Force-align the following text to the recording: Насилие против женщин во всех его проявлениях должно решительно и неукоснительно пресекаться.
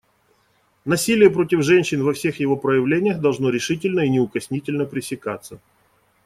Насилие 0.83 1.29
против 1.29 1.61
женщин 1.63 2.01
во 2.01 2.13
всех 2.15 2.39
его 2.39 2.55
проявлениях 2.57 3.19
должно 3.21 3.49
решительно 3.51 3.99
и 3.99 4.09
неукоснительно 4.09 4.85
пресекаться. 4.85 5.59